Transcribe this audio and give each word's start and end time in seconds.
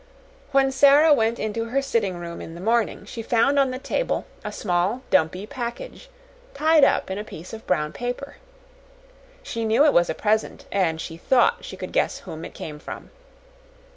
When 0.51 0.71
Sara 0.71 1.13
went 1.13 1.37
into 1.37 1.65
her 1.65 1.79
sitting 1.79 2.17
room 2.17 2.41
in 2.41 2.55
the 2.55 2.59
morning, 2.59 3.05
she 3.05 3.21
found 3.21 3.59
on 3.59 3.69
the 3.69 3.77
table 3.77 4.25
a 4.43 4.51
small, 4.51 5.03
dumpy 5.11 5.45
package, 5.45 6.09
tied 6.55 6.83
up 6.83 7.11
in 7.11 7.19
a 7.19 7.23
piece 7.23 7.53
of 7.53 7.67
brown 7.67 7.93
paper. 7.93 8.37
She 9.43 9.63
knew 9.63 9.85
it 9.85 9.93
was 9.93 10.09
a 10.09 10.15
present, 10.15 10.65
and 10.71 10.99
she 10.99 11.17
thought 11.17 11.63
she 11.63 11.77
could 11.77 11.91
guess 11.93 12.21
whom 12.21 12.43
it 12.43 12.55
came 12.55 12.79
from. 12.79 13.11